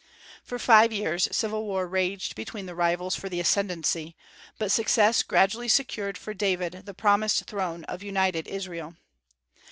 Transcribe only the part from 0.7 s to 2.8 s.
years civil war raged between the